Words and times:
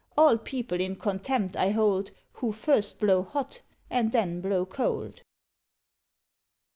All 0.17 0.39
people 0.39 0.81
in 0.81 0.95
contempt 0.95 1.55
I 1.55 1.69
hold, 1.69 2.09
Who 2.33 2.53
first 2.53 2.97
blow 2.99 3.21
hot, 3.21 3.61
and 3.87 4.11
then 4.11 4.41
blow 4.41 4.65
cold!" 4.65 5.21